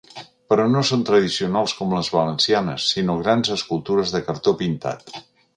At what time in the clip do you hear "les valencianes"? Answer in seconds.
1.97-2.89